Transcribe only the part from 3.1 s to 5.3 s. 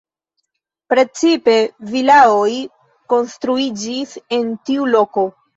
konstruiĝis en tiu loko.